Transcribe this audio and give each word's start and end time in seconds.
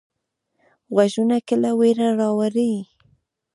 غږونه 0.95 1.37
کله 1.47 1.69
ویره 1.79 2.09
راولي. 2.19 2.73